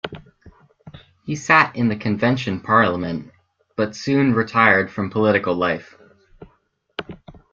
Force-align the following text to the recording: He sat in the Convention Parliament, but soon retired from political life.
He 1.27 1.35
sat 1.35 1.75
in 1.75 1.87
the 1.87 1.95
Convention 1.95 2.59
Parliament, 2.59 3.31
but 3.77 3.95
soon 3.95 4.33
retired 4.33 4.89
from 4.89 5.11
political 5.11 5.53
life. 5.53 5.95